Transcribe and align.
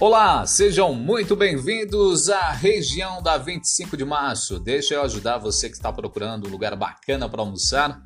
Olá, 0.00 0.46
sejam 0.46 0.94
muito 0.94 1.36
bem-vindos 1.36 2.30
à 2.30 2.52
região 2.52 3.22
da 3.22 3.36
25 3.36 3.98
de 3.98 4.04
março. 4.06 4.58
Deixa 4.58 4.94
eu 4.94 5.02
ajudar 5.02 5.36
você 5.36 5.68
que 5.68 5.76
está 5.76 5.92
procurando 5.92 6.48
um 6.48 6.50
lugar 6.50 6.74
bacana 6.74 7.28
para 7.28 7.42
almoçar. 7.42 8.02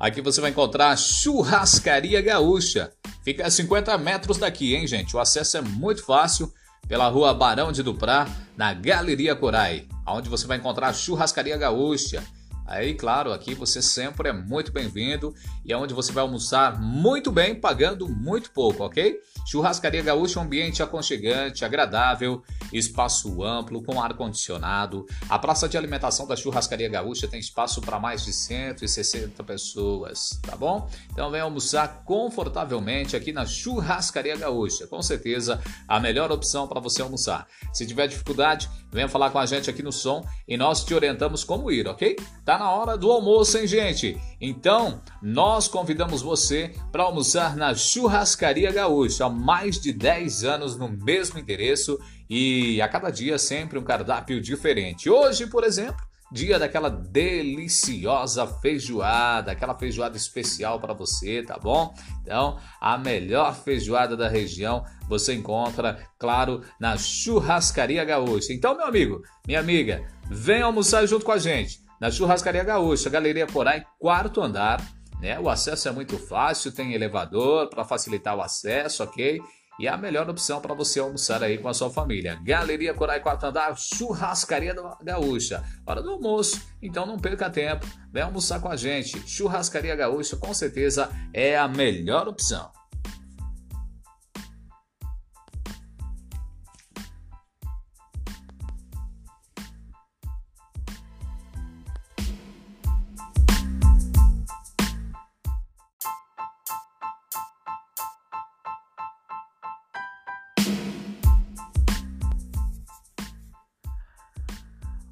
Aqui 0.00 0.20
você 0.20 0.40
vai 0.40 0.50
encontrar 0.50 0.90
a 0.90 0.96
Churrascaria 0.96 2.20
Gaúcha. 2.20 2.90
Fica 3.22 3.46
a 3.46 3.50
50 3.52 3.96
metros 3.98 4.36
daqui, 4.36 4.74
hein, 4.74 4.84
gente? 4.88 5.14
O 5.14 5.20
acesso 5.20 5.58
é 5.58 5.60
muito 5.60 6.04
fácil 6.04 6.52
pela 6.88 7.08
rua 7.08 7.32
Barão 7.32 7.70
de 7.70 7.84
Duprá, 7.84 8.26
na 8.56 8.74
Galeria 8.74 9.36
Corai, 9.36 9.86
onde 10.08 10.28
você 10.28 10.44
vai 10.44 10.58
encontrar 10.58 10.88
a 10.88 10.92
Churrascaria 10.92 11.56
Gaúcha. 11.56 12.20
Aí, 12.68 12.94
claro, 12.94 13.32
aqui 13.32 13.54
você 13.54 13.80
sempre 13.80 14.28
é 14.28 14.32
muito 14.32 14.70
bem-vindo 14.70 15.34
e 15.64 15.72
é 15.72 15.76
onde 15.76 15.94
você 15.94 16.12
vai 16.12 16.20
almoçar 16.20 16.78
muito 16.78 17.32
bem, 17.32 17.54
pagando 17.54 18.06
muito 18.06 18.50
pouco, 18.50 18.84
ok? 18.84 19.18
Churrascaria 19.46 20.02
Gaúcha, 20.02 20.38
ambiente 20.38 20.82
aconchegante, 20.82 21.64
agradável, 21.64 22.42
espaço 22.70 23.42
amplo, 23.42 23.82
com 23.82 23.98
ar-condicionado. 23.98 25.06
A 25.30 25.38
praça 25.38 25.66
de 25.66 25.78
alimentação 25.78 26.26
da 26.26 26.36
Churrascaria 26.36 26.90
Gaúcha 26.90 27.26
tem 27.26 27.40
espaço 27.40 27.80
para 27.80 27.98
mais 27.98 28.22
de 28.22 28.34
160 28.34 29.42
pessoas, 29.44 30.38
tá 30.42 30.54
bom? 30.54 30.90
Então 31.10 31.30
vem 31.30 31.40
almoçar 31.40 32.02
confortavelmente 32.04 33.16
aqui 33.16 33.32
na 33.32 33.46
Churrascaria 33.46 34.36
Gaúcha. 34.36 34.86
Com 34.86 35.00
certeza, 35.00 35.58
a 35.88 35.98
melhor 35.98 36.30
opção 36.30 36.68
para 36.68 36.80
você 36.80 37.00
almoçar. 37.00 37.46
Se 37.72 37.86
tiver 37.86 38.08
dificuldade, 38.08 38.68
venha 38.92 39.08
falar 39.08 39.30
com 39.30 39.38
a 39.38 39.46
gente 39.46 39.70
aqui 39.70 39.82
no 39.82 39.92
som 39.92 40.22
e 40.46 40.58
nós 40.58 40.84
te 40.84 40.92
orientamos 40.92 41.44
como 41.44 41.70
ir, 41.70 41.88
ok? 41.88 42.14
Tá 42.44 42.57
na 42.58 42.72
hora 42.72 42.98
do 42.98 43.10
almoço, 43.10 43.56
hein, 43.56 43.68
gente? 43.68 44.20
Então, 44.40 45.00
nós 45.22 45.68
convidamos 45.68 46.20
você 46.20 46.74
para 46.90 47.04
almoçar 47.04 47.56
na 47.56 47.72
Churrascaria 47.72 48.72
Gaúcha 48.72 49.26
há 49.26 49.30
mais 49.30 49.80
de 49.80 49.92
10 49.92 50.42
anos 50.42 50.76
no 50.76 50.88
mesmo 50.88 51.38
endereço 51.38 51.98
e 52.28 52.82
a 52.82 52.88
cada 52.88 53.10
dia 53.10 53.38
sempre 53.38 53.78
um 53.78 53.84
cardápio 53.84 54.40
diferente. 54.40 55.08
Hoje, 55.08 55.46
por 55.46 55.62
exemplo, 55.62 56.04
dia 56.32 56.58
daquela 56.58 56.90
deliciosa 56.90 58.44
feijoada, 58.44 59.52
aquela 59.52 59.78
feijoada 59.78 60.16
especial 60.16 60.80
para 60.80 60.92
você, 60.92 61.44
tá 61.44 61.56
bom? 61.62 61.94
Então, 62.22 62.58
a 62.80 62.98
melhor 62.98 63.54
feijoada 63.54 64.16
da 64.16 64.28
região 64.28 64.84
você 65.08 65.32
encontra, 65.32 66.04
claro, 66.18 66.62
na 66.80 66.96
Churrascaria 66.96 68.04
Gaúcha. 68.04 68.52
Então, 68.52 68.76
meu 68.76 68.86
amigo, 68.86 69.22
minha 69.46 69.60
amiga, 69.60 70.04
vem 70.28 70.60
almoçar 70.60 71.06
junto 71.06 71.24
com 71.24 71.32
a 71.32 71.38
gente 71.38 71.86
na 72.00 72.10
Churrascaria 72.10 72.64
Gaúcha, 72.64 73.10
Galeria 73.10 73.46
Corai, 73.46 73.84
quarto 73.98 74.40
andar. 74.40 74.80
Né? 75.20 75.38
O 75.38 75.48
acesso 75.48 75.88
é 75.88 75.90
muito 75.90 76.18
fácil, 76.18 76.72
tem 76.72 76.94
elevador 76.94 77.68
para 77.68 77.84
facilitar 77.84 78.36
o 78.36 78.40
acesso, 78.40 79.02
ok? 79.02 79.40
E 79.80 79.86
é 79.86 79.90
a 79.90 79.96
melhor 79.96 80.28
opção 80.28 80.60
para 80.60 80.74
você 80.74 80.98
almoçar 80.98 81.42
aí 81.42 81.56
com 81.56 81.68
a 81.68 81.74
sua 81.74 81.88
família. 81.88 82.40
Galeria 82.42 82.92
Corai 82.92 83.20
Quarto 83.20 83.46
Andar, 83.46 83.76
Churrascaria 83.76 84.74
Gaúcha. 85.02 85.62
Hora 85.86 86.02
do 86.02 86.10
almoço, 86.10 86.60
então 86.82 87.06
não 87.06 87.16
perca 87.16 87.48
tempo. 87.48 87.86
Vem 88.12 88.24
almoçar 88.24 88.60
com 88.60 88.68
a 88.68 88.76
gente. 88.76 89.20
Churrascaria 89.28 89.94
Gaúcha 89.94 90.36
com 90.36 90.52
certeza 90.52 91.08
é 91.32 91.56
a 91.56 91.68
melhor 91.68 92.26
opção. 92.26 92.77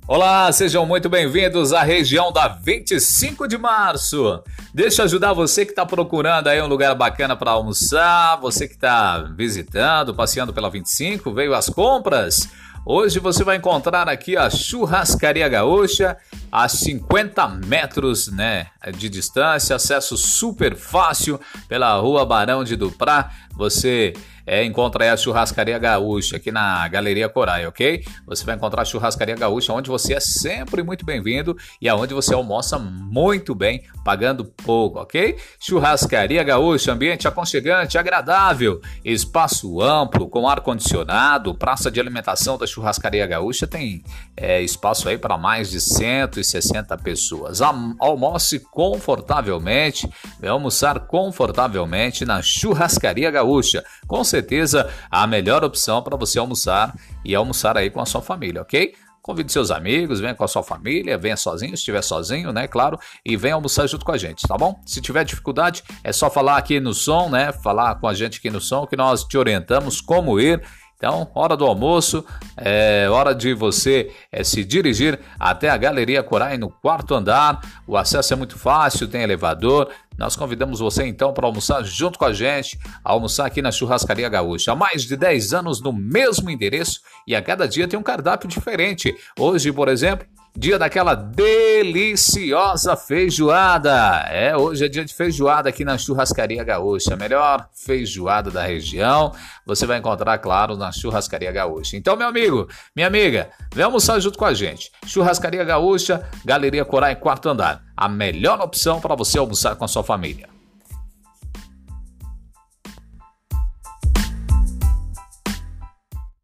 Olá, 0.08 0.52
sejam 0.52 0.86
muito 0.86 1.08
bem-vindos 1.08 1.72
à 1.72 1.82
região 1.82 2.30
da 2.30 2.46
25 2.46 3.48
de 3.48 3.58
março. 3.58 4.40
Deixa 4.72 5.02
eu 5.02 5.04
ajudar 5.06 5.32
você 5.32 5.66
que 5.66 5.72
está 5.72 5.84
procurando 5.84 6.46
aí 6.46 6.62
um 6.62 6.68
lugar 6.68 6.94
bacana 6.94 7.34
para 7.34 7.50
almoçar, 7.50 8.36
você 8.36 8.68
que 8.68 8.74
está 8.74 9.18
visitando, 9.36 10.14
passeando 10.14 10.54
pela 10.54 10.70
25, 10.70 11.34
veio 11.34 11.52
às 11.52 11.68
compras. 11.68 12.48
Hoje 12.84 13.18
você 13.18 13.42
vai 13.42 13.56
encontrar 13.56 14.08
aqui 14.08 14.36
a 14.36 14.48
Churrascaria 14.48 15.48
Gaúcha, 15.48 16.16
a 16.52 16.68
50 16.68 17.48
metros 17.66 18.28
né, 18.28 18.68
de 18.92 19.08
distância, 19.08 19.76
acesso 19.76 20.16
super 20.16 20.76
fácil 20.76 21.40
pela 21.68 21.96
rua 21.96 22.24
Barão 22.24 22.64
de 22.64 22.76
Duprá. 22.76 23.30
Você 23.56 24.12
é, 24.46 24.64
encontra 24.64 25.04
aí 25.04 25.10
a 25.10 25.16
Churrascaria 25.16 25.76
Gaúcha 25.76 26.36
aqui 26.36 26.52
na 26.52 26.86
Galeria 26.86 27.28
Corai, 27.28 27.66
ok? 27.66 28.04
Você 28.26 28.44
vai 28.44 28.54
encontrar 28.54 28.82
a 28.82 28.84
Churrascaria 28.84 29.34
Gaúcha, 29.34 29.72
onde 29.72 29.90
você 29.90 30.14
é 30.14 30.20
sempre 30.20 30.84
muito 30.84 31.04
bem-vindo 31.04 31.56
e 31.82 31.88
aonde 31.88 32.14
você 32.14 32.32
almoça 32.32 32.78
muito 32.78 33.54
bem, 33.54 33.82
pagando 34.04 34.44
pouco, 34.44 35.00
ok? 35.00 35.36
Churrascaria 35.58 36.44
Gaúcha, 36.44 36.92
ambiente 36.92 37.26
aconchegante, 37.26 37.98
agradável, 37.98 38.80
espaço 39.04 39.82
amplo, 39.82 40.28
com 40.28 40.48
ar-condicionado, 40.48 41.54
praça 41.54 41.90
de 41.90 41.98
alimentação 41.98 42.56
da 42.56 42.66
Churrascaria 42.66 43.26
Gaúcha 43.26 43.66
tem 43.66 44.04
é, 44.36 44.62
espaço 44.62 45.08
aí 45.08 45.18
para 45.18 45.36
mais 45.36 45.70
de 45.70 45.80
160 45.80 46.96
pessoas. 46.98 47.60
Almoce 47.60 48.60
confortavelmente, 48.76 50.06
vai 50.38 50.50
almoçar 50.50 51.00
confortavelmente 51.06 52.26
na 52.26 52.42
Churrascaria 52.42 53.30
Gaúcha. 53.30 53.82
Com 54.06 54.22
certeza 54.22 54.92
a 55.10 55.26
melhor 55.26 55.64
opção 55.64 56.02
para 56.02 56.14
você 56.14 56.38
almoçar 56.38 56.94
e 57.24 57.34
almoçar 57.34 57.78
aí 57.78 57.88
com 57.88 58.02
a 58.02 58.04
sua 58.04 58.20
família, 58.20 58.60
ok? 58.60 58.94
Convide 59.22 59.50
seus 59.50 59.70
amigos, 59.70 60.20
venha 60.20 60.34
com 60.34 60.44
a 60.44 60.48
sua 60.48 60.62
família, 60.62 61.16
venha 61.16 61.38
sozinho, 61.38 61.70
se 61.70 61.76
estiver 61.76 62.02
sozinho, 62.02 62.52
né, 62.52 62.68
claro, 62.68 62.98
e 63.24 63.34
venha 63.34 63.54
almoçar 63.54 63.86
junto 63.86 64.04
com 64.04 64.12
a 64.12 64.18
gente, 64.18 64.46
tá 64.46 64.58
bom? 64.58 64.78
Se 64.84 65.00
tiver 65.00 65.24
dificuldade, 65.24 65.82
é 66.04 66.12
só 66.12 66.28
falar 66.28 66.58
aqui 66.58 66.78
no 66.78 66.92
som, 66.92 67.30
né? 67.30 67.52
Falar 67.52 67.94
com 67.94 68.06
a 68.06 68.12
gente 68.12 68.38
aqui 68.38 68.50
no 68.50 68.60
som 68.60 68.86
que 68.86 68.94
nós 68.94 69.24
te 69.24 69.38
orientamos 69.38 70.02
como 70.02 70.38
ir 70.38 70.62
então, 70.96 71.30
hora 71.34 71.54
do 71.56 71.66
almoço, 71.66 72.24
é 72.56 73.06
hora 73.10 73.34
de 73.34 73.52
você 73.52 74.10
é, 74.32 74.42
se 74.42 74.64
dirigir 74.64 75.20
até 75.38 75.68
a 75.68 75.76
Galeria 75.76 76.22
Corai 76.22 76.56
no 76.56 76.70
quarto 76.70 77.14
andar. 77.14 77.60
O 77.86 77.98
acesso 77.98 78.32
é 78.32 78.36
muito 78.36 78.58
fácil, 78.58 79.06
tem 79.06 79.22
elevador. 79.22 79.90
Nós 80.16 80.34
convidamos 80.34 80.80
você 80.80 81.06
então 81.06 81.34
para 81.34 81.46
almoçar 81.46 81.84
junto 81.84 82.18
com 82.18 82.24
a 82.24 82.32
gente, 82.32 82.78
almoçar 83.04 83.44
aqui 83.44 83.60
na 83.60 83.70
Churrascaria 83.70 84.28
Gaúcha. 84.30 84.72
Há 84.72 84.74
mais 84.74 85.02
de 85.02 85.18
10 85.18 85.52
anos 85.52 85.82
no 85.82 85.92
mesmo 85.92 86.48
endereço 86.48 87.00
e 87.26 87.36
a 87.36 87.42
cada 87.42 87.68
dia 87.68 87.86
tem 87.86 87.98
um 87.98 88.02
cardápio 88.02 88.48
diferente. 88.48 89.14
Hoje, 89.38 89.70
por 89.70 89.88
exemplo, 89.88 90.26
dia 90.56 90.78
daquela 90.78 91.14
deliciosa 91.14 92.96
feijoada. 92.96 94.26
É, 94.30 94.56
hoje 94.56 94.86
é 94.86 94.88
dia 94.88 95.04
de 95.04 95.12
feijoada 95.12 95.68
aqui 95.68 95.84
na 95.84 95.98
Churrascaria 95.98 96.64
Gaúcha, 96.64 97.12
a 97.12 97.16
melhor 97.16 97.68
feijoada 97.74 98.50
da 98.50 98.62
região. 98.62 99.32
Você 99.66 99.86
vai 99.86 99.98
encontrar, 99.98 100.38
claro, 100.38 100.76
na 100.76 100.90
Churrascaria 100.90 101.52
Gaúcha. 101.52 101.96
Então, 101.96 102.16
meu 102.16 102.26
amigo, 102.26 102.68
minha 102.94 103.06
amiga, 103.06 103.50
vem 103.74 103.84
almoçar 103.84 104.18
junto 104.18 104.38
com 104.38 104.46
a 104.46 104.54
gente. 104.54 104.90
Churrascaria 105.06 105.62
Gaúcha, 105.62 106.26
Galeria 106.44 106.84
Corai, 106.84 107.14
quarto 107.16 107.48
andar. 107.48 107.82
A 107.94 108.08
melhor 108.08 108.60
opção 108.60 109.00
para 109.00 109.14
você 109.14 109.38
almoçar 109.38 109.76
com 109.76 109.84
a 109.84 109.88
sua 109.88 110.02
família. 110.02 110.55